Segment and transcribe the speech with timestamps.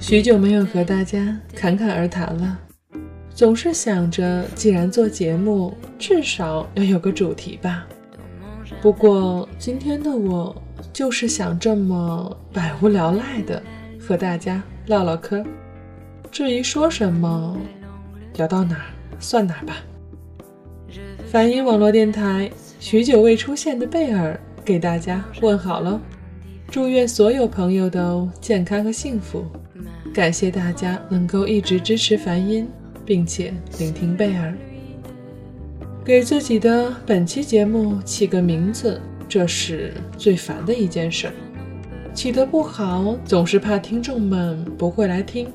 [0.00, 2.58] 许久没有和大家侃侃而谈了，
[3.30, 7.86] 总是想着，既然做节目，至少要有个主题吧。
[8.82, 10.60] 不过今天的我
[10.92, 13.62] 就是想这么百无聊赖的
[14.00, 15.44] 和大家唠唠嗑。
[16.32, 17.56] 至于说什么，
[18.34, 18.86] 聊到哪
[19.20, 19.76] 算哪吧。
[21.30, 24.38] 梵音网络电台，许久未出现的贝尔。
[24.64, 26.00] 给大家问好了，
[26.68, 29.44] 祝愿所有朋友都健康和幸福。
[30.12, 32.68] 感谢大家能够一直支持梵音，
[33.04, 34.54] 并且聆听贝尔。
[36.04, 41.30] 给自己的本期节目起个名字，这是最烦的一件事。
[42.12, 45.48] 起得不好，总是怕听众们不会来听。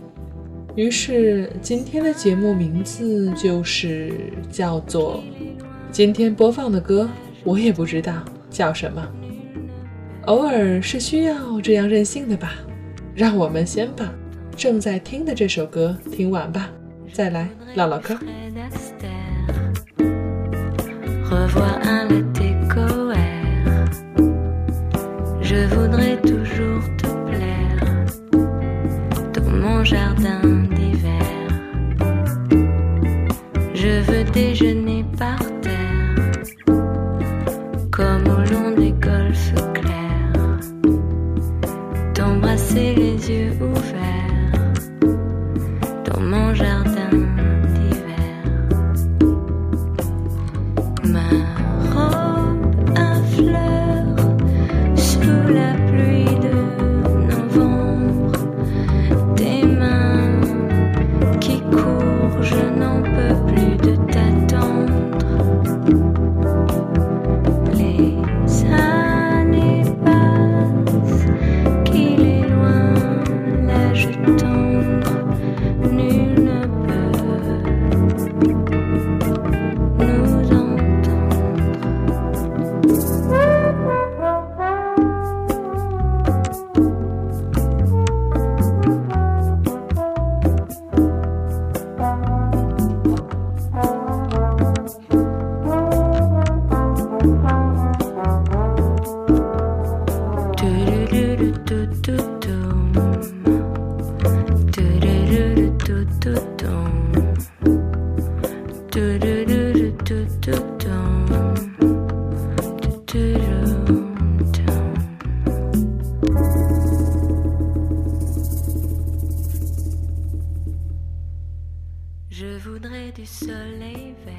[0.75, 4.13] 于是今天的节目名字就是
[4.49, 5.23] 叫做
[5.91, 7.09] 今天播放的歌，
[7.43, 8.23] 我也不知道。
[8.49, 9.07] 叫什么？
[10.25, 12.53] 偶尔是需要这样任性的吧。
[13.13, 14.09] 让我们先把
[14.55, 16.69] 正在听的这首歌听完吧，
[17.11, 18.17] 再来唠唠嗑。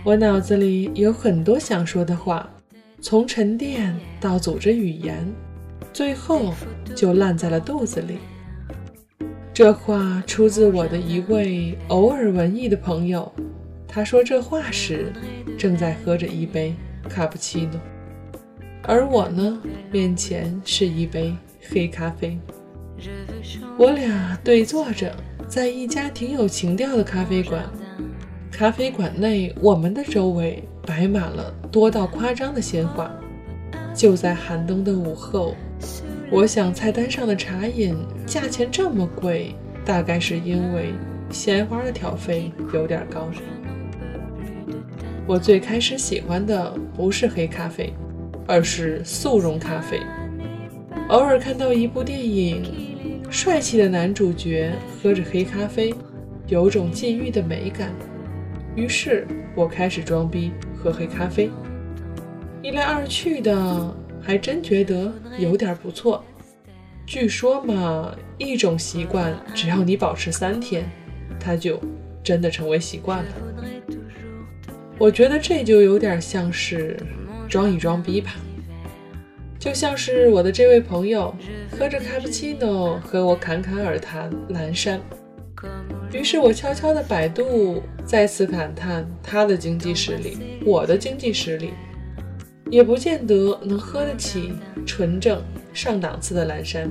[0.05, 2.49] 我脑子里有很多想说的话，
[3.01, 5.33] 从沉淀到组织语言，
[5.93, 6.53] 最后
[6.95, 8.19] 就烂在了肚子里。
[9.55, 13.31] 这话出自我的一位偶尔文艺的朋友，
[13.87, 15.13] 他说这话时
[15.59, 16.75] 正在喝着一杯
[17.09, 17.81] 卡布奇诺，
[18.83, 19.61] 而我呢，
[19.91, 21.37] 面前是一杯
[21.69, 22.39] 黑咖啡。
[23.79, 25.15] 我俩对坐着，
[25.47, 27.71] 在一家挺有情调的咖啡馆。
[28.53, 33.11] 咖啡馆内，我们的周围摆满了多到夸张的鲜花。
[33.95, 35.55] 就在寒冬的午后，
[36.31, 37.97] 我想菜单上的茶饮
[38.27, 39.55] 价钱这么贵，
[39.87, 40.93] 大概是因为
[41.31, 43.27] 鲜花的挑费有点高。
[45.27, 47.91] 我最开始喜欢的不是黑咖啡，
[48.47, 49.99] 而是速溶咖啡。
[51.09, 52.63] 偶尔看到一部电影，
[53.31, 54.73] 帅气的男主角
[55.03, 55.95] 喝着黑咖啡，
[56.49, 57.91] 有种禁欲的美感。
[58.75, 61.51] 于是我开始装逼喝黑咖啡，
[62.63, 66.25] 一来二去的，还真觉得有点不错。
[67.05, 70.91] 据说嘛，一种习惯只要你保持三天，
[71.39, 71.79] 它就
[72.23, 73.31] 真的成为习惯了。
[74.99, 76.97] 我觉得这就有点像是
[77.49, 78.37] 装一装逼吧，
[79.59, 81.35] 就像是我的这位朋友
[81.71, 84.99] 喝着卡布奇诺和我侃侃而谈蓝山。
[86.13, 91.71] 于是我悄悄的百度，再次感叹他的经济实力，我的经济实力。
[92.71, 94.55] 也不见得能喝得起
[94.87, 95.43] 纯正
[95.75, 96.91] 上档次的蓝山。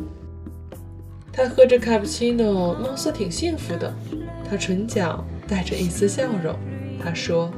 [1.34, 3.92] 他喝着卡布奇诺，貌似挺幸福的。
[4.48, 6.56] 他唇角带着一丝笑容。
[7.04, 7.52] 他说：“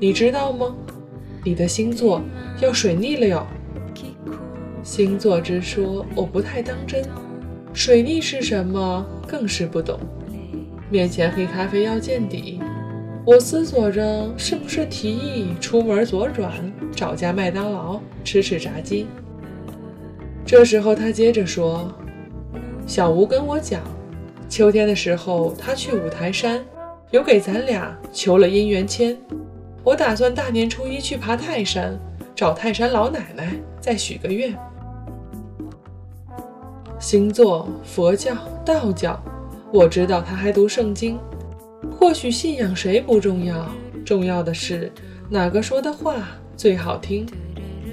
[0.00, 0.74] 你知道吗？
[1.44, 2.20] 你的星座
[2.60, 3.46] 要水逆了哟。”
[4.82, 7.04] 星座之说我不太当真，
[7.72, 10.00] 水逆是什么更是不懂。
[10.90, 12.60] 面前黑咖啡要见底，
[13.24, 16.50] 我思索着是不是提议出门左转，
[16.90, 19.06] 找家麦当劳吃吃炸鸡。
[20.44, 21.90] 这时候他接着说。
[22.84, 23.80] 小吴跟我讲，
[24.48, 26.60] 秋天的时候他去五台山，
[27.12, 29.16] 有给咱俩求了姻缘签。
[29.84, 31.96] 我打算大年初一去爬泰山，
[32.34, 34.52] 找泰山老奶奶再许个愿。
[36.98, 38.34] 星座、佛教、
[38.64, 39.18] 道教，
[39.72, 41.16] 我知道他还读圣经。
[42.02, 43.72] 或许信仰谁不重要，
[44.04, 44.90] 重要的是
[45.30, 47.24] 哪个说的话最好听，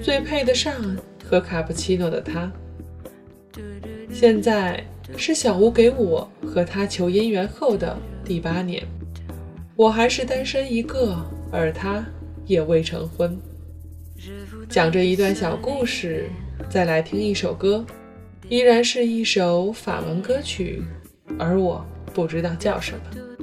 [0.01, 0.73] 最配得上
[1.23, 2.51] 喝卡布奇诺的他。
[4.11, 4.83] 现在
[5.15, 7.95] 是小吴给我和他求姻缘后的
[8.25, 8.83] 第八年，
[9.75, 11.15] 我还是单身一个，
[11.51, 12.03] 而他
[12.47, 13.39] 也未成婚。
[14.67, 16.27] 讲着一段小故事，
[16.67, 17.85] 再来听一首歌，
[18.49, 20.81] 依然是一首法文歌曲，
[21.37, 23.38] 而我不知道叫什么。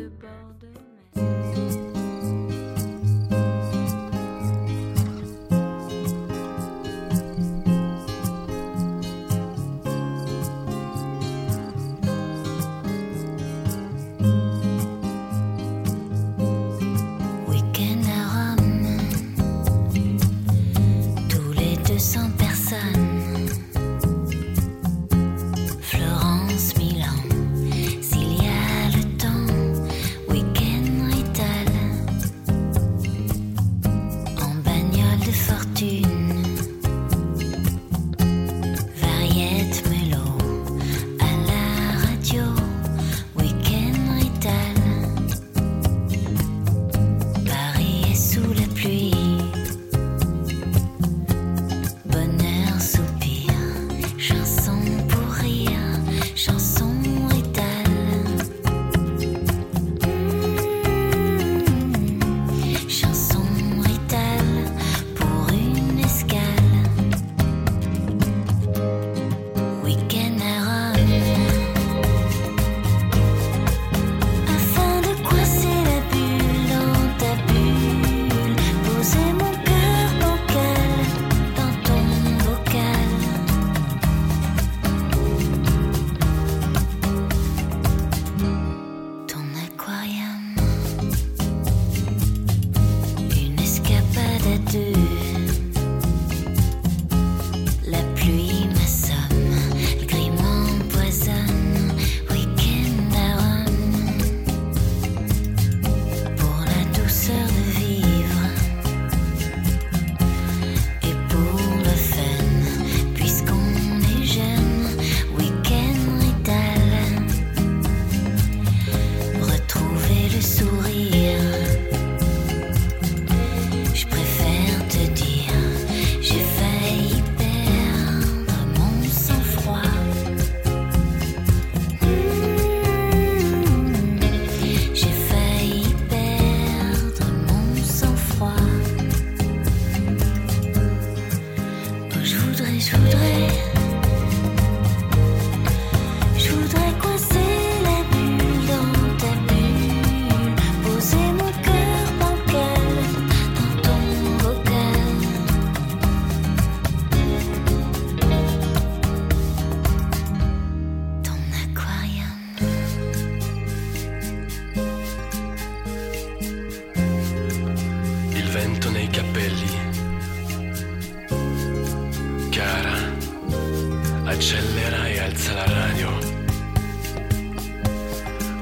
[174.36, 176.10] Accelera e alza la radio.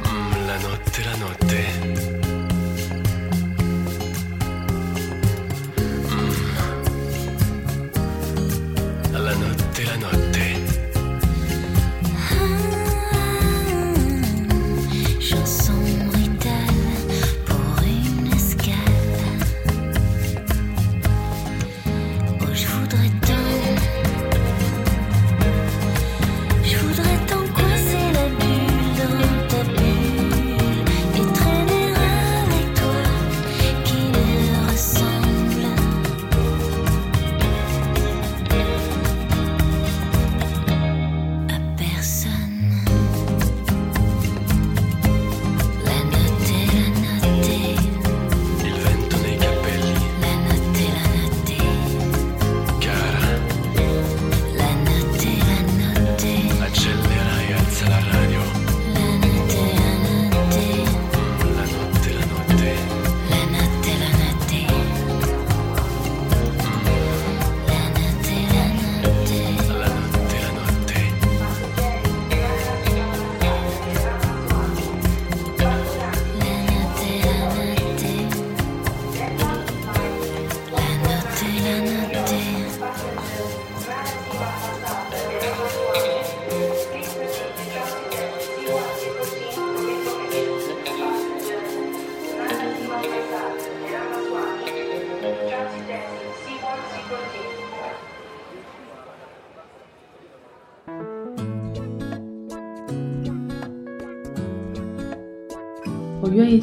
[0.09, 2.24] Mm, la notte, la notte.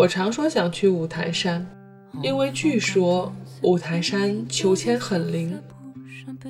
[0.00, 1.66] 我常说想去五台山，
[2.22, 3.30] 因为据说
[3.60, 5.54] 五台山求签很灵。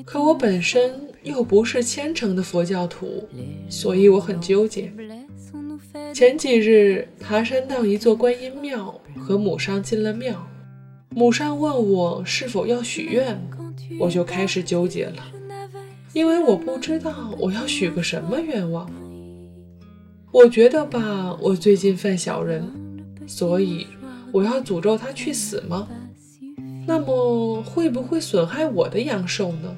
[0.05, 3.29] 可我本身又不是虔诚的佛教徒，
[3.69, 4.93] 所以我很纠结。
[6.15, 10.47] 前几日爬山到一座观音庙，和母上进了庙，
[11.09, 13.37] 母上问我是否要许愿，
[13.99, 15.25] 我就开始纠结了，
[16.13, 18.89] 因为我不知道我要许个什么愿望。
[20.31, 22.63] 我觉得吧，我最近犯小人。
[23.31, 23.87] 所以
[24.33, 25.87] 我要诅咒他去死吗？
[26.85, 29.77] 那么会不会损害我的阳寿呢？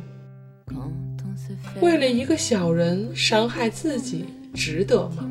[1.82, 5.28] 为了一个小人伤害自己，值得吗？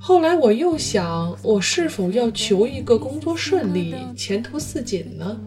[0.00, 5.38] 后来我又想，我是否要求一个工作顺利、前途似锦呢？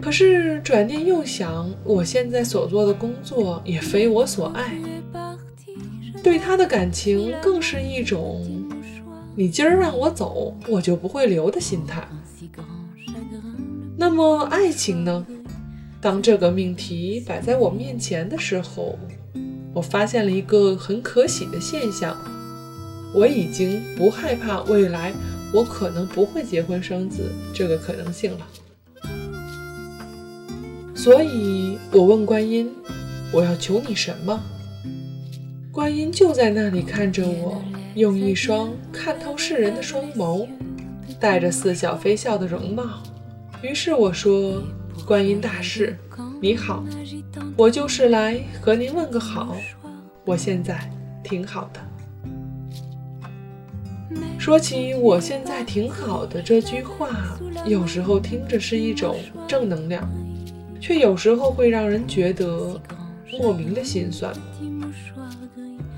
[0.00, 4.78] 可是转念又想，我现在所做的工作也非我所爱，
[6.22, 8.57] 对他的感情更是一种。
[9.38, 12.08] 你今儿让我走，我就不会留的心态。
[13.96, 15.24] 那么爱情呢？
[16.00, 18.98] 当这个命题摆在我面前的时候，
[19.72, 22.16] 我发现了一个很可喜的现象：
[23.14, 25.12] 我已经不害怕未来
[25.54, 28.46] 我可能不会结婚生子这个可能性了。
[30.96, 32.68] 所以我问观音
[33.30, 34.40] ：“我要求你什么？”
[35.70, 37.62] 观音就在那里看着我。
[37.94, 40.46] 用一双看透世人的双眸，
[41.18, 43.02] 带着似笑非笑的容貌。
[43.62, 44.62] 于是我说
[45.06, 45.96] ：“观音大士，
[46.40, 46.84] 你好，
[47.56, 49.56] 我就是来和您问个好。
[50.24, 50.78] 我现在
[51.24, 51.80] 挺好的。”
[54.38, 59.16] 说起“我现在挺好的”这句话，有时候听着是一种
[59.46, 60.08] 正能量，
[60.80, 62.80] 却有时候会让人觉得
[63.40, 64.32] 莫名的心酸。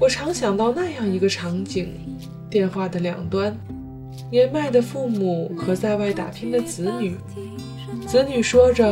[0.00, 1.92] 我常想到那样一个场景：
[2.48, 3.54] 电话的两端，
[4.32, 7.18] 年迈的父母和在外打拼的子女。
[8.08, 8.90] 子女说着：“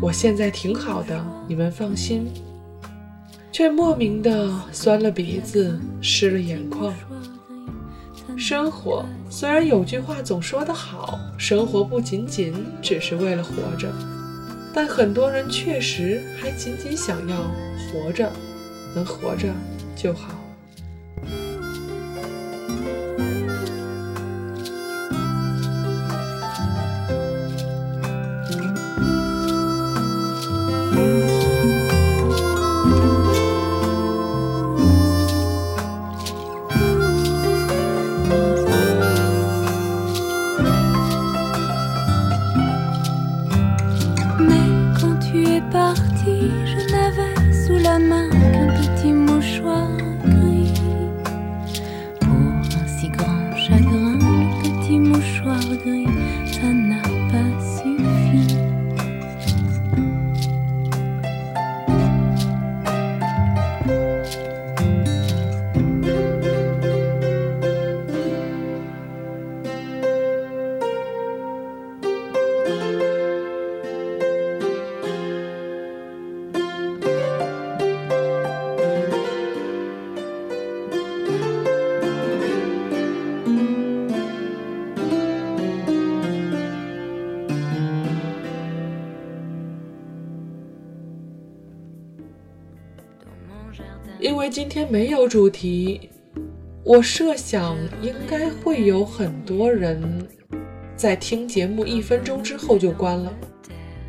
[0.00, 2.28] 我现在挺好的，你们放心。”
[3.50, 6.94] 却莫名的酸了鼻子，湿了眼眶。
[8.36, 13.92] 生活虽然有句话总说得好，生活不仅仅只是为了活着，
[14.72, 17.50] 但很多人确实还仅仅想要
[17.90, 18.30] 活着，
[18.94, 19.48] 能活着。
[19.96, 20.45] 就好。
[94.46, 96.08] 为今天没有主题，
[96.84, 100.24] 我设想应该会有很多人
[100.94, 103.36] 在听节目一分钟之后就关了。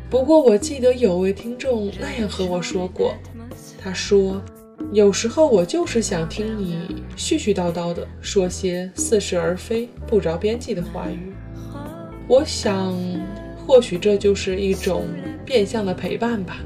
[0.08, 3.16] 不过我记得有位听众那样和我说过，
[3.82, 4.40] 他说
[4.94, 11.32] ：“有时候我就是想听你絮絮叨叨的说些似是而非、不着边际的话语。”
[12.30, 12.96] 我想，
[13.66, 15.04] 或许这就是一种
[15.44, 16.58] 变相的陪伴吧，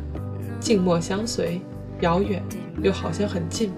[0.60, 1.58] 静默相随，
[2.02, 2.42] 遥远。
[2.80, 3.72] 又好像很近。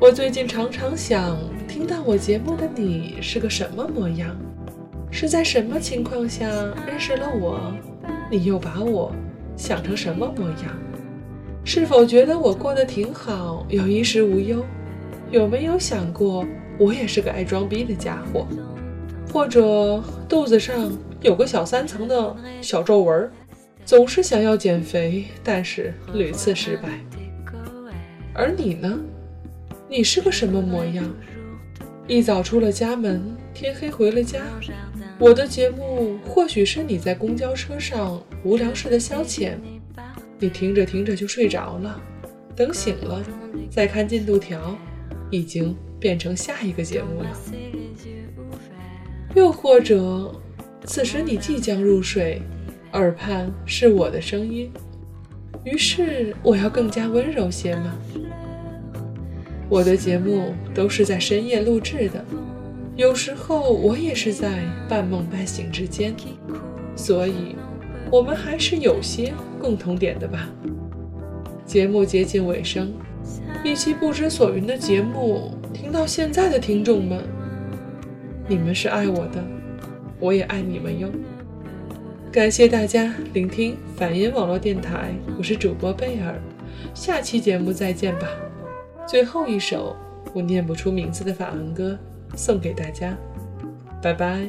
[0.00, 1.36] 我最近常常想，
[1.68, 4.34] 听到我节目的你是个什么模样？
[5.10, 6.48] 是在什么情况下
[6.86, 7.60] 认识了我？
[8.30, 9.12] 你又把我
[9.56, 10.78] 想成什么模样？
[11.64, 14.64] 是否觉得我过得挺好，有衣食无忧？
[15.30, 16.46] 有没有想过，
[16.78, 18.46] 我也是个爱装逼的家伙？
[19.30, 20.90] 或者肚子上
[21.20, 23.30] 有个小三层的小皱纹，
[23.84, 26.88] 总是想要减肥，但是屡次失败。
[28.40, 28.98] 而你呢？
[29.86, 31.04] 你是个什么模样？
[32.08, 34.40] 一早出了家门，天黑回了家。
[35.18, 39.56] 我的节目或许是你在公交车上无聊时的消遣，
[40.38, 42.00] 你听着听着就睡着了，
[42.56, 43.22] 等醒了
[43.68, 44.74] 再看进度条，
[45.30, 47.28] 已经变成下一个节目了。
[49.34, 50.34] 又或者，
[50.86, 52.40] 此时你即将入睡，
[52.92, 54.72] 耳畔是我的声音，
[55.64, 57.94] 于是我要更加温柔些吗？
[59.68, 62.24] 我的节目都是在深夜录制的，
[62.96, 66.14] 有时候我也是在半梦半醒之间，
[66.96, 67.54] 所以，
[68.10, 70.48] 我们还是有些共同点的吧。
[71.64, 72.92] 节目接近尾声，
[73.62, 77.22] 一期不知所云的节目，听到现在的听众们，
[78.48, 79.44] 你们是爱我的，
[80.18, 81.08] 我也爱你们哟。
[82.32, 86.40] 感谢大家聆听反音网络电台，我是主播贝尔，
[86.94, 88.28] 下期节目再见吧。
[89.04, 89.96] 最后一首
[90.32, 91.98] 我念不出名字的法文歌，
[92.36, 93.16] 送给大家，
[94.00, 94.48] 拜拜。